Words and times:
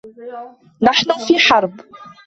نحن 0.81 1.07
في 1.27 1.39
حرب. 1.39 1.81